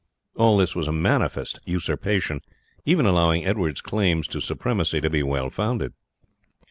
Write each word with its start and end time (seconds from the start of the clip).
All 0.35 0.57
this 0.57 0.75
was 0.75 0.87
a 0.87 0.91
manifest 0.91 1.59
usurpation, 1.63 2.41
even 2.85 3.05
allowing 3.05 3.45
Edward's 3.45 3.81
claims 3.81 4.27
to 4.29 4.41
supremacy 4.41 4.99
to 4.99 5.11
be 5.11 5.21
well 5.21 5.51
founded. 5.51 5.93